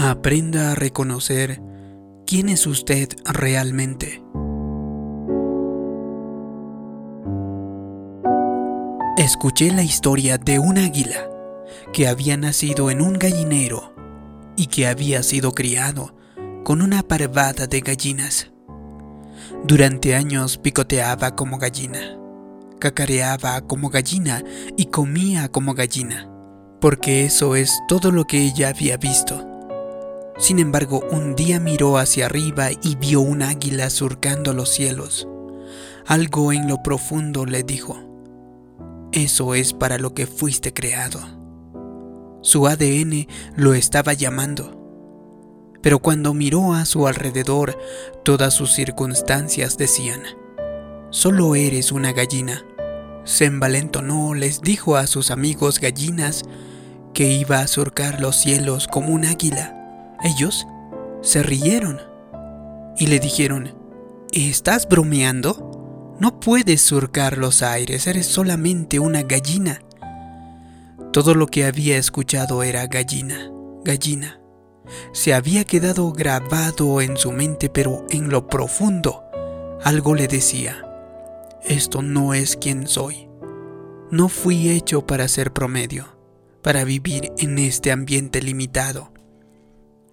Aprenda 0.00 0.70
a 0.70 0.74
reconocer 0.76 1.60
quién 2.24 2.48
es 2.50 2.68
usted 2.68 3.08
realmente. 3.24 4.22
Escuché 9.16 9.72
la 9.72 9.82
historia 9.82 10.38
de 10.38 10.60
un 10.60 10.78
águila 10.78 11.28
que 11.92 12.06
había 12.06 12.36
nacido 12.36 12.92
en 12.92 13.00
un 13.00 13.14
gallinero 13.14 13.92
y 14.56 14.66
que 14.68 14.86
había 14.86 15.24
sido 15.24 15.50
criado 15.50 16.14
con 16.62 16.80
una 16.80 17.02
parvada 17.02 17.66
de 17.66 17.80
gallinas. 17.80 18.52
Durante 19.64 20.14
años 20.14 20.58
picoteaba 20.58 21.34
como 21.34 21.58
gallina, 21.58 22.16
cacareaba 22.78 23.62
como 23.62 23.90
gallina 23.90 24.44
y 24.76 24.86
comía 24.86 25.48
como 25.48 25.74
gallina, 25.74 26.30
porque 26.80 27.24
eso 27.24 27.56
es 27.56 27.80
todo 27.88 28.12
lo 28.12 28.26
que 28.26 28.44
ella 28.44 28.68
había 28.68 28.96
visto. 28.96 29.47
Sin 30.38 30.60
embargo, 30.60 31.02
un 31.10 31.34
día 31.34 31.58
miró 31.58 31.98
hacia 31.98 32.26
arriba 32.26 32.70
y 32.70 32.94
vio 32.94 33.20
un 33.20 33.42
águila 33.42 33.90
surcando 33.90 34.54
los 34.54 34.68
cielos. 34.68 35.26
Algo 36.06 36.52
en 36.52 36.68
lo 36.68 36.80
profundo 36.82 37.44
le 37.44 37.64
dijo, 37.64 37.98
eso 39.12 39.54
es 39.54 39.72
para 39.72 39.98
lo 39.98 40.14
que 40.14 40.26
fuiste 40.28 40.72
creado. 40.72 41.20
Su 42.40 42.68
ADN 42.68 43.26
lo 43.56 43.74
estaba 43.74 44.12
llamando. 44.12 44.74
Pero 45.82 45.98
cuando 45.98 46.34
miró 46.34 46.72
a 46.72 46.84
su 46.84 47.08
alrededor, 47.08 47.76
todas 48.24 48.54
sus 48.54 48.72
circunstancias 48.72 49.76
decían, 49.76 50.22
solo 51.10 51.56
eres 51.56 51.90
una 51.90 52.12
gallina. 52.12 52.64
Se 53.24 53.44
envalentonó, 53.44 54.34
les 54.34 54.60
dijo 54.60 54.96
a 54.96 55.08
sus 55.08 55.32
amigos 55.32 55.80
gallinas 55.80 56.44
que 57.12 57.32
iba 57.32 57.58
a 57.58 57.66
surcar 57.66 58.20
los 58.20 58.36
cielos 58.36 58.86
como 58.86 59.08
un 59.08 59.24
águila. 59.24 59.77
Ellos 60.22 60.66
se 61.22 61.42
rieron 61.42 62.00
y 62.96 63.06
le 63.06 63.20
dijeron, 63.20 63.74
¿estás 64.32 64.88
bromeando? 64.88 66.16
No 66.18 66.40
puedes 66.40 66.82
surcar 66.82 67.38
los 67.38 67.62
aires, 67.62 68.06
eres 68.06 68.26
solamente 68.26 68.98
una 68.98 69.22
gallina. 69.22 69.80
Todo 71.12 71.34
lo 71.34 71.46
que 71.46 71.64
había 71.64 71.96
escuchado 71.96 72.62
era 72.62 72.86
gallina, 72.86 73.50
gallina. 73.84 74.40
Se 75.12 75.34
había 75.34 75.64
quedado 75.64 76.12
grabado 76.12 77.00
en 77.00 77.16
su 77.16 77.30
mente, 77.30 77.68
pero 77.68 78.04
en 78.10 78.30
lo 78.30 78.48
profundo 78.48 79.24
algo 79.84 80.14
le 80.14 80.26
decía, 80.26 80.84
esto 81.64 82.02
no 82.02 82.34
es 82.34 82.56
quien 82.56 82.86
soy. 82.88 83.28
No 84.10 84.28
fui 84.28 84.70
hecho 84.70 85.06
para 85.06 85.28
ser 85.28 85.52
promedio, 85.52 86.18
para 86.62 86.82
vivir 86.84 87.32
en 87.38 87.58
este 87.58 87.92
ambiente 87.92 88.42
limitado. 88.42 89.12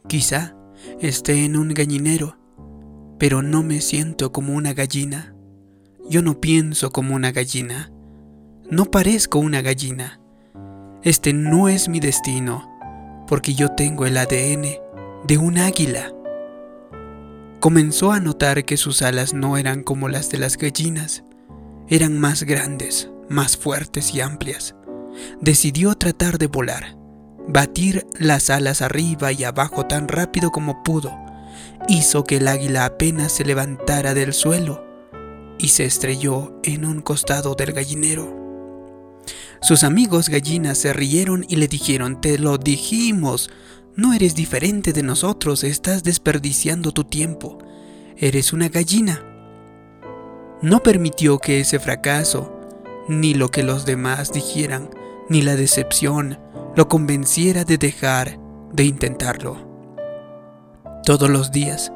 Quizá 0.08 0.56
esté 1.00 1.46
en 1.46 1.58
un 1.58 1.70
gallinero, 1.70 2.38
pero 3.18 3.42
no 3.42 3.64
me 3.64 3.82
siento 3.82 4.32
como 4.32 4.54
una 4.54 4.74
gallina. 4.74 5.36
Yo 6.10 6.22
no 6.22 6.40
pienso 6.40 6.92
como 6.92 7.16
una 7.16 7.32
gallina. 7.32 7.92
No 8.70 8.86
parezco 8.86 9.40
una 9.40 9.62
gallina. 9.62 10.20
Este 11.02 11.34
no 11.34 11.70
es 11.70 11.90
mi 11.90 12.00
destino, 12.00 12.70
porque 13.28 13.56
yo 13.56 13.70
tengo 13.70 14.06
el 14.06 14.18
ADN 14.18 14.66
de 15.26 15.38
un 15.38 15.58
águila. 15.58 16.14
Comenzó 17.60 18.12
a 18.12 18.20
notar 18.20 18.64
que 18.64 18.78
sus 18.78 19.02
alas 19.02 19.34
no 19.34 19.58
eran 19.58 19.82
como 19.82 20.08
las 20.08 20.30
de 20.30 20.38
las 20.38 20.58
gallinas, 20.58 21.24
eran 21.88 22.20
más 22.20 22.44
grandes, 22.44 23.10
más 23.28 23.58
fuertes 23.58 24.14
y 24.14 24.22
amplias. 24.22 24.76
Decidió 25.42 25.96
tratar 25.96 26.38
de 26.38 26.48
volar 26.48 27.05
batir 27.48 28.06
las 28.20 28.50
alas 28.50 28.82
arriba 28.82 29.32
y 29.32 29.44
abajo 29.44 29.86
tan 29.86 30.08
rápido 30.08 30.52
como 30.52 30.84
pudo, 30.84 31.14
hizo 31.88 32.24
que 32.24 32.38
el 32.38 32.48
águila 32.48 32.86
apenas 32.86 33.32
se 33.32 33.46
levantara 33.46 34.14
del 34.14 34.34
suelo 34.34 34.84
y 35.58 35.70
se 35.70 35.86
estrelló 35.86 36.60
en 36.64 36.86
un 36.86 37.02
costado 37.02 37.56
del 37.56 37.74
gallinero. 37.74 38.46
Sus 39.62 39.84
amigos 39.84 40.30
gallinas 40.30 40.78
se 40.78 40.94
rieron 40.94 41.46
y 41.48 41.56
le 41.56 41.68
dijeron, 41.68 42.22
te 42.22 42.38
lo 42.38 42.58
dijimos, 42.58 43.50
no 43.96 44.14
eres 44.14 44.36
diferente 44.36 44.94
de 44.94 45.04
nosotros, 45.04 45.64
estás 45.64 46.04
desperdiciando 46.04 46.92
tu 46.92 47.06
tiempo, 47.06 47.58
eres 48.18 48.54
una 48.54 48.70
gallina. 48.70 49.24
No 50.62 50.84
permitió 50.84 51.40
que 51.40 51.62
ese 51.62 51.80
fracaso, 51.80 52.54
ni 53.08 53.34
lo 53.34 53.50
que 53.50 53.64
los 53.64 53.86
demás 53.86 54.34
dijeran, 54.34 54.90
ni 55.30 55.42
la 55.42 55.56
decepción, 55.56 56.40
lo 56.76 56.90
convenciera 56.90 57.64
de 57.64 57.78
dejar 57.78 58.40
de 58.74 58.84
intentarlo. 58.84 59.58
Todos 61.06 61.30
los 61.30 61.52
días 61.52 61.92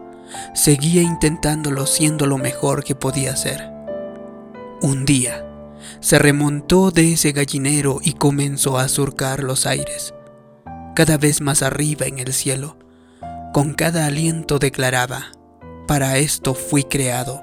seguía 0.54 1.02
intentándolo 1.02 1.86
siendo 1.86 2.28
lo 2.28 2.38
mejor 2.38 2.84
que 2.84 2.96
podía 2.96 3.36
ser. 3.36 3.70
Un 4.82 5.06
día 5.06 5.46
se 6.00 6.20
remontó 6.20 6.92
de 6.92 7.14
ese 7.14 7.32
gallinero 7.32 8.00
y 8.02 8.14
comenzó 8.14 8.78
a 8.78 8.88
surcar 8.88 9.44
los 9.44 9.66
aires, 9.66 10.14
cada 10.96 11.18
vez 11.18 11.42
más 11.42 11.64
arriba 11.64 12.06
en 12.06 12.20
el 12.20 12.34
cielo. 12.34 12.78
Con 13.54 13.74
cada 13.74 14.06
aliento 14.06 14.60
declaraba, 14.60 15.32
para 15.88 16.18
esto 16.18 16.54
fui 16.54 16.84
creado. 16.84 17.42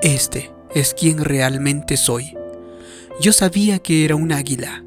Este 0.00 0.50
es 0.74 0.94
quien 0.94 1.22
realmente 1.22 1.96
soy. 1.96 2.36
Yo 3.20 3.32
sabía 3.32 3.78
que 3.78 4.04
era 4.04 4.16
un 4.16 4.32
águila, 4.32 4.84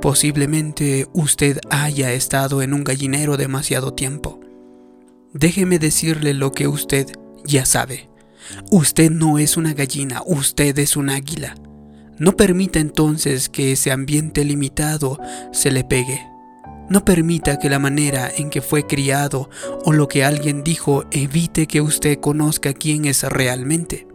Posiblemente 0.00 1.08
usted 1.12 1.58
haya 1.68 2.12
estado 2.12 2.62
en 2.62 2.72
un 2.72 2.84
gallinero 2.84 3.36
demasiado 3.36 3.92
tiempo. 3.92 4.40
Déjeme 5.34 5.78
decirle 5.78 6.32
lo 6.32 6.52
que 6.52 6.68
usted 6.68 7.06
ya 7.44 7.66
sabe. 7.66 8.08
Usted 8.70 9.10
no 9.10 9.38
es 9.38 9.58
una 9.58 9.74
gallina, 9.74 10.22
usted 10.24 10.78
es 10.78 10.96
un 10.96 11.10
águila. 11.10 11.54
No 12.18 12.34
permita 12.34 12.78
entonces 12.80 13.50
que 13.50 13.72
ese 13.72 13.92
ambiente 13.92 14.42
limitado 14.42 15.20
se 15.52 15.70
le 15.70 15.84
pegue. 15.84 16.26
No 16.88 17.04
permita 17.04 17.58
que 17.58 17.68
la 17.68 17.78
manera 17.78 18.30
en 18.34 18.48
que 18.48 18.62
fue 18.62 18.86
criado 18.86 19.50
o 19.84 19.92
lo 19.92 20.08
que 20.08 20.24
alguien 20.24 20.64
dijo 20.64 21.04
evite 21.10 21.66
que 21.66 21.82
usted 21.82 22.18
conozca 22.20 22.72
quién 22.72 23.04
es 23.04 23.22
realmente. 23.22 24.08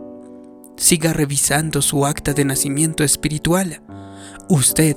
Siga 0.78 1.14
revisando 1.14 1.84
su 1.84 2.08
acta 2.08 2.34
de 2.34 2.44
nacimiento 2.44 3.04
espiritual 3.04 3.82
usted 4.50 4.96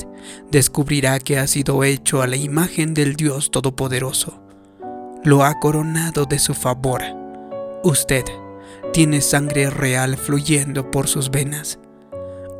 descubrirá 0.50 1.18
que 1.18 1.38
ha 1.38 1.46
sido 1.46 1.84
hecho 1.84 2.22
a 2.22 2.26
la 2.26 2.36
imagen 2.36 2.94
del 2.94 3.16
Dios 3.16 3.50
Todopoderoso. 3.50 4.42
Lo 5.24 5.44
ha 5.44 5.58
coronado 5.58 6.24
de 6.24 6.38
su 6.38 6.54
favor. 6.54 7.02
Usted 7.82 8.24
tiene 8.92 9.20
sangre 9.20 9.70
real 9.70 10.16
fluyendo 10.16 10.90
por 10.90 11.08
sus 11.08 11.30
venas. 11.30 11.78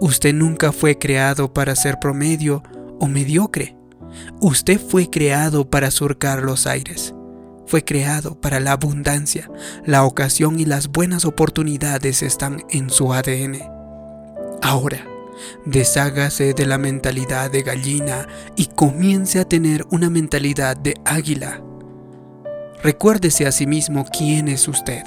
Usted 0.01 0.35
nunca 0.35 0.73
fue 0.73 0.99
creado 0.99 1.53
para 1.53 1.75
ser 1.75 1.99
promedio 1.99 2.63
o 3.01 3.07
mediocre. 3.07 3.77
Usted 4.41 4.81
fue 4.81 5.11
creado 5.11 5.69
para 5.69 5.91
surcar 5.91 6.43
los 6.43 6.67
aires. 6.67 7.15
Fue 7.67 7.85
creado 7.85 8.41
para 8.41 8.61
la 8.61 8.73
abundancia. 8.73 9.51
La 9.85 10.05
ocasión 10.05 10.59
y 10.59 10.65
las 10.65 10.89
buenas 10.89 11.25
oportunidades 11.25 12.23
están 12.23 12.65
en 12.71 12.91
su 12.91 13.13
ADN. 13.13 13.59
Ahora, 14.63 15.07
Deshágase 15.65 16.55
de 16.55 16.67
la 16.67 16.79
mentalidad 16.79 17.51
de 17.51 17.63
gallina 17.63 18.27
y 18.57 18.67
comience 18.67 19.41
a 19.41 19.49
tener 19.49 19.85
una 19.91 20.11
mentalidad 20.11 20.77
de 20.77 20.95
águila. 21.05 21.63
Recuérdese 22.83 23.47
a 23.47 23.53
sí 23.53 23.67
mismo 23.67 24.07
quién 24.07 24.49
es 24.49 24.69
usted. 24.69 25.03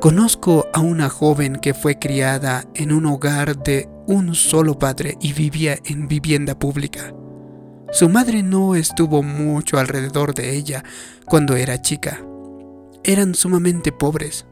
Conozco 0.00 0.66
a 0.74 0.80
una 0.80 1.08
joven 1.08 1.56
que 1.56 1.72
fue 1.72 1.98
criada 1.98 2.64
en 2.74 2.92
un 2.92 3.06
hogar 3.06 3.56
de 3.56 3.88
un 4.06 4.34
solo 4.34 4.78
padre 4.78 5.16
y 5.20 5.32
vivía 5.32 5.78
en 5.86 6.08
vivienda 6.08 6.58
pública. 6.58 7.14
Su 7.90 8.08
madre 8.08 8.42
no 8.42 8.74
estuvo 8.74 9.22
mucho 9.22 9.78
alrededor 9.78 10.34
de 10.34 10.56
ella 10.56 10.84
cuando 11.24 11.56
era 11.56 11.80
chica. 11.80 12.20
Eran 13.02 13.34
sumamente 13.34 13.92
pobres. 13.92 14.44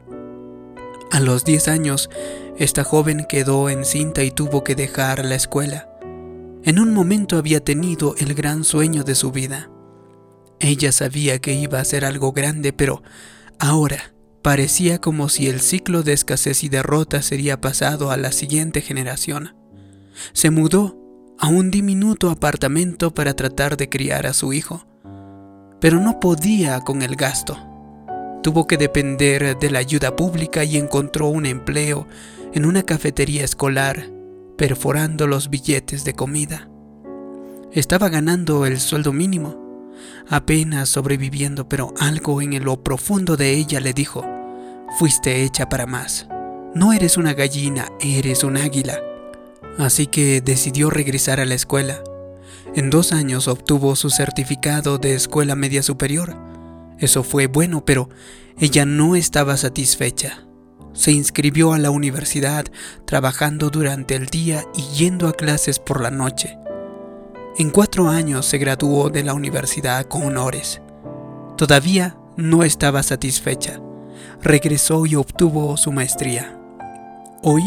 A 1.13 1.19
los 1.19 1.45
10 1.45 1.67
años, 1.67 2.09
esta 2.57 2.83
joven 2.83 3.27
quedó 3.29 3.69
encinta 3.69 4.23
y 4.23 4.31
tuvo 4.31 4.63
que 4.63 4.73
dejar 4.73 5.23
la 5.23 5.35
escuela. 5.35 5.87
En 6.63 6.79
un 6.79 6.91
momento 6.91 7.37
había 7.37 7.63
tenido 7.63 8.15
el 8.17 8.33
gran 8.33 8.63
sueño 8.63 9.03
de 9.03 9.13
su 9.13 9.31
vida. 9.31 9.69
Ella 10.59 10.91
sabía 10.91 11.37
que 11.37 11.53
iba 11.53 11.79
a 11.79 11.85
ser 11.85 12.03
algo 12.03 12.31
grande, 12.31 12.73
pero 12.73 13.03
ahora 13.59 14.15
parecía 14.41 14.99
como 14.99 15.29
si 15.29 15.49
el 15.49 15.61
ciclo 15.61 16.01
de 16.01 16.13
escasez 16.13 16.63
y 16.63 16.69
derrota 16.69 17.21
sería 17.21 17.61
pasado 17.61 18.09
a 18.09 18.17
la 18.17 18.31
siguiente 18.31 18.81
generación. 18.81 19.55
Se 20.31 20.49
mudó 20.49 20.97
a 21.37 21.47
un 21.47 21.69
diminuto 21.69 22.31
apartamento 22.31 23.13
para 23.13 23.35
tratar 23.35 23.77
de 23.77 23.87
criar 23.87 24.25
a 24.25 24.33
su 24.33 24.51
hijo, 24.51 24.87
pero 25.79 25.99
no 25.99 26.19
podía 26.19 26.81
con 26.81 27.03
el 27.03 27.15
gasto. 27.15 27.72
Tuvo 28.43 28.67
que 28.67 28.77
depender 28.77 29.57
de 29.57 29.71
la 29.71 29.79
ayuda 29.79 30.17
pública 30.17 30.65
y 30.65 30.77
encontró 30.77 31.29
un 31.29 31.45
empleo 31.45 32.05
en 32.53 32.65
una 32.65 32.83
cafetería 32.83 33.45
escolar, 33.45 34.09
perforando 34.57 35.27
los 35.27 35.49
billetes 35.49 36.03
de 36.03 36.13
comida. 36.13 36.69
Estaba 37.71 38.09
ganando 38.09 38.65
el 38.65 38.81
sueldo 38.81 39.13
mínimo, 39.13 39.89
apenas 40.27 40.89
sobreviviendo, 40.89 41.69
pero 41.69 41.93
algo 41.99 42.41
en 42.41 42.63
lo 42.63 42.83
profundo 42.83 43.37
de 43.37 43.51
ella 43.51 43.79
le 43.79 43.93
dijo, 43.93 44.25
fuiste 44.99 45.43
hecha 45.43 45.69
para 45.69 45.85
más. 45.85 46.27
No 46.75 46.91
eres 46.91 47.17
una 47.17 47.33
gallina, 47.33 47.87
eres 48.01 48.43
un 48.43 48.57
águila. 48.57 48.99
Así 49.77 50.05
que 50.07 50.41
decidió 50.41 50.89
regresar 50.89 51.39
a 51.39 51.45
la 51.45 51.55
escuela. 51.55 52.03
En 52.75 52.89
dos 52.89 53.13
años 53.13 53.47
obtuvo 53.47 53.95
su 53.95 54.09
certificado 54.09 54.97
de 54.97 55.15
escuela 55.15 55.55
media 55.55 55.81
superior. 55.81 56.35
Eso 56.99 57.23
fue 57.23 57.47
bueno, 57.47 57.85
pero 57.85 58.09
ella 58.57 58.85
no 58.85 59.15
estaba 59.15 59.57
satisfecha. 59.57 60.45
Se 60.93 61.11
inscribió 61.11 61.73
a 61.73 61.79
la 61.79 61.89
universidad 61.89 62.65
trabajando 63.05 63.69
durante 63.69 64.15
el 64.15 64.27
día 64.27 64.63
y 64.75 64.83
yendo 64.95 65.27
a 65.27 65.33
clases 65.33 65.79
por 65.79 66.01
la 66.01 66.11
noche. 66.11 66.57
En 67.57 67.71
cuatro 67.71 68.09
años 68.09 68.45
se 68.45 68.57
graduó 68.57 69.09
de 69.09 69.23
la 69.23 69.33
universidad 69.33 70.05
con 70.05 70.23
honores. 70.23 70.81
Todavía 71.57 72.17
no 72.37 72.63
estaba 72.63 73.03
satisfecha. 73.03 73.79
Regresó 74.41 75.05
y 75.05 75.15
obtuvo 75.15 75.77
su 75.77 75.91
maestría. 75.91 76.59
Hoy, 77.41 77.63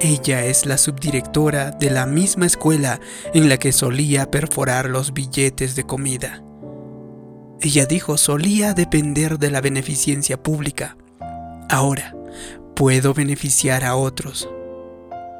ella 0.00 0.44
es 0.44 0.66
la 0.66 0.78
subdirectora 0.78 1.70
de 1.70 1.90
la 1.90 2.06
misma 2.06 2.46
escuela 2.46 3.00
en 3.32 3.48
la 3.48 3.58
que 3.58 3.72
solía 3.72 4.30
perforar 4.30 4.88
los 4.88 5.12
billetes 5.12 5.74
de 5.74 5.84
comida. 5.84 6.42
Ella 7.60 7.86
dijo 7.86 8.16
solía 8.18 8.74
depender 8.74 9.38
de 9.38 9.50
la 9.50 9.60
beneficencia 9.60 10.42
pública. 10.42 10.96
Ahora, 11.68 12.14
puedo 12.74 13.14
beneficiar 13.14 13.84
a 13.84 13.96
otros. 13.96 14.48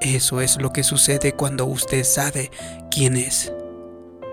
Eso 0.00 0.40
es 0.40 0.60
lo 0.60 0.72
que 0.72 0.82
sucede 0.82 1.32
cuando 1.32 1.66
usted 1.66 2.04
sabe 2.04 2.50
quién 2.90 3.16
es. 3.16 3.52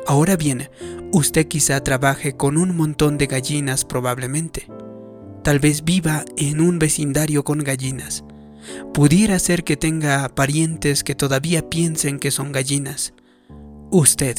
Ahora 0.07 0.35
bien, 0.35 0.69
usted 1.11 1.47
quizá 1.47 1.81
trabaje 1.83 2.35
con 2.35 2.57
un 2.57 2.75
montón 2.75 3.17
de 3.17 3.27
gallinas 3.27 3.85
probablemente. 3.85 4.67
Tal 5.43 5.59
vez 5.59 5.83
viva 5.83 6.23
en 6.37 6.61
un 6.61 6.79
vecindario 6.79 7.43
con 7.43 7.59
gallinas. 7.59 8.23
Pudiera 8.93 9.39
ser 9.39 9.63
que 9.63 9.75
tenga 9.75 10.27
parientes 10.29 11.03
que 11.03 11.15
todavía 11.15 11.69
piensen 11.69 12.19
que 12.19 12.31
son 12.31 12.51
gallinas. 12.51 13.13
Usted 13.91 14.37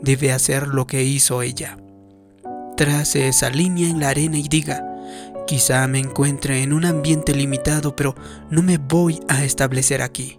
debe 0.00 0.32
hacer 0.32 0.68
lo 0.68 0.86
que 0.86 1.04
hizo 1.04 1.42
ella. 1.42 1.78
Trace 2.78 3.26
esa 3.26 3.50
línea 3.50 3.88
en 3.88 3.98
la 3.98 4.10
arena 4.10 4.38
y 4.38 4.46
diga, 4.46 4.86
quizá 5.48 5.84
me 5.88 5.98
encuentre 5.98 6.62
en 6.62 6.72
un 6.72 6.84
ambiente 6.84 7.34
limitado, 7.34 7.96
pero 7.96 8.14
no 8.50 8.62
me 8.62 8.78
voy 8.78 9.18
a 9.26 9.42
establecer 9.42 10.00
aquí. 10.00 10.38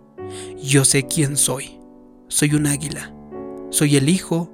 Yo 0.63 0.85
sé 0.85 1.05
quién 1.05 1.35
soy. 1.35 1.81
Soy 2.29 2.55
un 2.55 2.65
águila. 2.65 3.13
Soy 3.71 3.97
el 3.97 4.07
hijo 4.07 4.49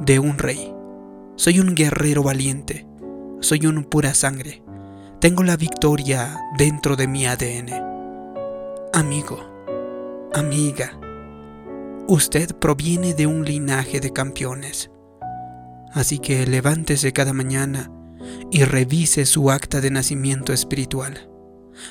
de 0.00 0.18
un 0.18 0.36
rey. 0.36 0.74
Soy 1.36 1.60
un 1.60 1.74
guerrero 1.74 2.22
valiente. 2.22 2.86
Soy 3.40 3.64
un 3.64 3.84
pura 3.84 4.12
sangre. 4.12 4.62
Tengo 5.18 5.44
la 5.44 5.56
victoria 5.56 6.38
dentro 6.58 6.94
de 6.94 7.08
mi 7.08 7.24
ADN. 7.24 7.70
Amigo, 8.92 9.38
amiga, 10.34 11.00
usted 12.06 12.54
proviene 12.54 13.14
de 13.14 13.26
un 13.26 13.46
linaje 13.46 14.00
de 14.00 14.12
campeones. 14.12 14.90
Así 15.94 16.18
que 16.18 16.46
levántese 16.46 17.12
cada 17.14 17.32
mañana 17.32 17.90
y 18.50 18.64
revise 18.64 19.24
su 19.24 19.50
acta 19.50 19.80
de 19.80 19.90
nacimiento 19.90 20.52
espiritual. 20.52 21.30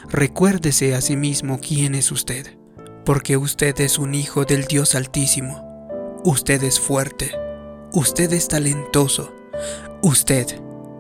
Recuérdese 0.10 0.94
a 0.94 1.02
sí 1.02 1.16
mismo 1.16 1.60
quién 1.60 1.96
es 1.96 2.12
usted 2.12 2.58
porque 3.06 3.38
usted 3.38 3.80
es 3.82 4.00
un 4.00 4.16
hijo 4.16 4.46
del 4.46 4.66
Dios 4.66 4.96
Altísimo. 4.96 6.22
Usted 6.24 6.64
es 6.64 6.80
fuerte, 6.80 7.32
usted 7.92 8.32
es 8.32 8.48
talentoso, 8.48 9.34
usted 10.02 10.48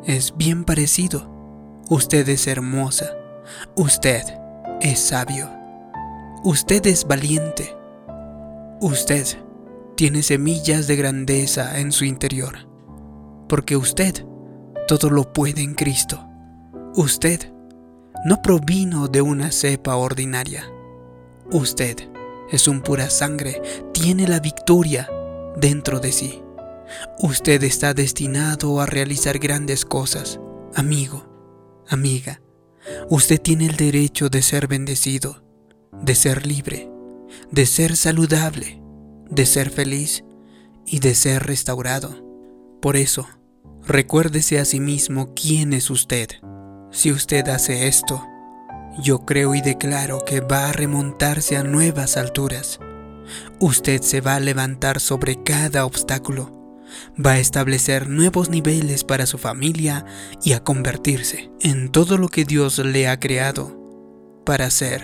es 0.06 0.36
bien 0.36 0.66
parecido, 0.66 1.82
usted 1.90 2.28
es 2.28 2.48
hermosa, 2.48 3.16
usted 3.76 4.24
es 4.82 5.00
sabio, 5.00 5.50
usted 6.44 6.86
es 6.88 7.08
valiente, 7.08 7.74
usted 8.82 9.26
tiene 9.96 10.24
semillas 10.24 10.88
de 10.88 10.98
grandeza 10.98 11.80
en 11.80 11.94
su 11.94 12.04
interior, 12.04 12.68
porque 13.54 13.78
usted 13.78 14.26
todo 14.88 15.12
lo 15.12 15.32
puede 15.32 15.62
en 15.62 15.76
Cristo. 15.76 16.28
Usted 16.96 17.54
no 18.26 18.42
provino 18.42 19.08
de 19.08 19.22
una 19.22 19.52
cepa 19.52 19.96
ordinaria 19.96 20.74
Usted 21.52 21.98
es 22.52 22.68
un 22.68 22.82
pura 22.82 23.12
sangre, 23.12 23.62
tiene 23.94 24.28
la 24.28 24.40
victoria 24.40 25.08
dentro 25.56 26.00
de 26.00 26.12
sí. 26.12 26.42
Usted 27.20 27.62
está 27.62 27.94
destinado 27.94 28.82
a 28.82 28.88
realizar 28.88 29.38
grandes 29.38 29.86
cosas, 29.86 30.40
amigo, 30.74 31.24
amiga. 31.88 32.42
Usted 33.12 33.40
tiene 33.40 33.68
el 33.68 33.76
derecho 33.76 34.30
de 34.30 34.42
ser 34.42 34.66
bendecido, 34.66 35.44
de 36.02 36.16
ser 36.16 36.48
libre, 36.48 36.90
de 37.52 37.68
ser 37.68 37.98
saludable, 37.98 38.82
de 39.30 39.46
ser 39.46 39.70
feliz 39.70 40.24
y 40.88 41.02
de 41.02 41.14
ser 41.14 41.44
restaurado. 41.44 42.24
Por 42.82 42.98
eso, 42.98 43.30
recuérdese 43.86 44.60
a 44.60 44.66
sí 44.66 44.80
mismo 44.80 45.34
quién 45.34 45.74
es 45.74 45.90
usted. 45.90 46.30
Si 46.92 47.12
usted 47.12 47.48
hace 47.50 47.88
esto, 47.88 48.24
yo 49.02 49.26
creo 49.26 49.56
y 49.56 49.62
declaro 49.62 50.24
que 50.26 50.42
va 50.42 50.70
a 50.70 50.72
remontarse 50.72 51.58
a 51.58 51.64
nuevas 51.64 52.18
alturas. 52.18 52.80
Usted 53.60 54.02
se 54.02 54.22
va 54.22 54.36
a 54.36 54.40
levantar 54.40 55.00
sobre 55.00 55.42
cada 55.44 55.86
obstáculo, 55.86 56.78
va 57.24 57.32
a 57.32 57.40
establecer 57.40 58.08
nuevos 58.10 58.50
niveles 58.50 59.04
para 59.04 59.26
su 59.26 59.38
familia 59.38 60.06
y 60.44 60.54
a 60.54 60.64
convertirse 60.64 61.52
en 61.62 61.90
todo 61.90 62.18
lo 62.18 62.28
que 62.30 62.46
Dios 62.46 62.78
le 62.80 63.08
ha 63.08 63.20
creado 63.20 63.80
para 64.46 64.70
ser. 64.70 65.02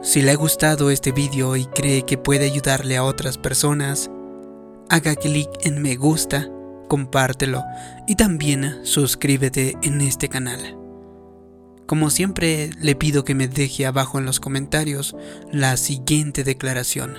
Si 0.00 0.22
le 0.22 0.30
ha 0.30 0.36
gustado 0.36 0.90
este 0.90 1.12
vídeo 1.12 1.56
y 1.56 1.66
cree 1.66 2.02
que 2.04 2.16
puede 2.18 2.46
ayudarle 2.46 2.96
a 2.96 3.04
otras 3.04 3.36
personas, 3.36 4.10
haga 4.88 5.14
clic 5.14 5.48
en 5.62 5.82
me 5.82 5.96
gusta, 5.96 6.48
compártelo 6.88 7.64
y 8.06 8.14
también 8.16 8.80
suscríbete 8.84 9.76
en 9.82 10.00
este 10.00 10.28
canal. 10.28 10.76
Como 11.86 12.10
siempre, 12.10 12.70
le 12.80 12.94
pido 12.94 13.24
que 13.24 13.34
me 13.34 13.48
deje 13.48 13.86
abajo 13.86 14.18
en 14.18 14.26
los 14.26 14.40
comentarios 14.40 15.16
la 15.50 15.76
siguiente 15.76 16.44
declaración. 16.44 17.16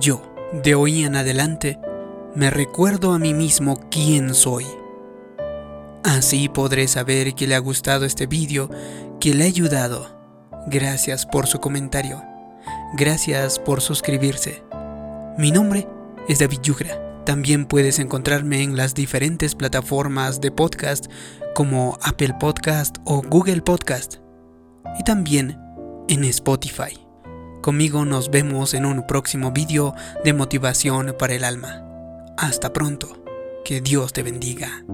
Yo, 0.00 0.34
de 0.64 0.74
hoy 0.74 1.04
en 1.04 1.16
adelante, 1.16 1.78
me 2.34 2.50
recuerdo 2.50 3.12
a 3.12 3.18
mí 3.18 3.34
mismo 3.34 3.88
quién 3.90 4.34
soy. 4.34 4.66
Así 6.02 6.48
podré 6.48 6.88
saber 6.88 7.34
que 7.34 7.46
le 7.46 7.54
ha 7.54 7.60
gustado 7.60 8.04
este 8.04 8.26
vídeo, 8.26 8.68
que 9.20 9.34
le 9.34 9.44
ha 9.44 9.46
ayudado. 9.46 10.08
Gracias 10.66 11.26
por 11.26 11.46
su 11.46 11.60
comentario. 11.60 12.22
Gracias 12.94 13.58
por 13.60 13.80
suscribirse. 13.80 14.64
Mi 15.38 15.52
nombre 15.52 15.86
es 16.28 16.38
David 16.38 16.60
Yugra. 16.62 17.24
También 17.24 17.66
puedes 17.66 17.98
encontrarme 17.98 18.62
en 18.62 18.76
las 18.76 18.94
diferentes 18.94 19.54
plataformas 19.54 20.40
de 20.40 20.50
podcast 20.50 21.06
como 21.54 21.98
Apple 22.02 22.34
Podcast 22.40 22.96
o 23.04 23.22
Google 23.22 23.62
Podcast 23.62 24.16
y 24.98 25.04
también 25.04 25.58
en 26.08 26.24
Spotify. 26.24 26.98
Conmigo 27.62 28.04
nos 28.04 28.30
vemos 28.30 28.74
en 28.74 28.86
un 28.86 29.06
próximo 29.06 29.52
vídeo 29.52 29.94
de 30.24 30.32
motivación 30.32 31.14
para 31.18 31.34
el 31.34 31.44
alma. 31.44 31.84
Hasta 32.36 32.72
pronto. 32.72 33.22
Que 33.64 33.80
Dios 33.80 34.12
te 34.12 34.24
bendiga. 34.24 34.84